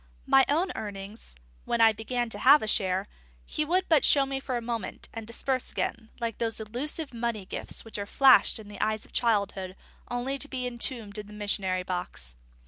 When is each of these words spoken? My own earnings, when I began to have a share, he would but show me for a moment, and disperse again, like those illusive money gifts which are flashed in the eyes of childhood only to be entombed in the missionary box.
My 0.25 0.45
own 0.49 0.71
earnings, 0.73 1.35
when 1.65 1.79
I 1.79 1.93
began 1.93 2.27
to 2.31 2.39
have 2.39 2.63
a 2.63 2.67
share, 2.67 3.07
he 3.45 3.63
would 3.63 3.87
but 3.87 4.03
show 4.03 4.25
me 4.25 4.39
for 4.39 4.57
a 4.57 4.59
moment, 4.59 5.07
and 5.13 5.27
disperse 5.27 5.69
again, 5.71 6.09
like 6.19 6.39
those 6.39 6.59
illusive 6.59 7.13
money 7.13 7.45
gifts 7.45 7.85
which 7.85 7.99
are 7.99 8.07
flashed 8.07 8.57
in 8.57 8.67
the 8.67 8.81
eyes 8.81 9.05
of 9.05 9.13
childhood 9.13 9.75
only 10.09 10.39
to 10.39 10.47
be 10.47 10.65
entombed 10.65 11.19
in 11.19 11.27
the 11.27 11.33
missionary 11.33 11.83
box. 11.83 12.35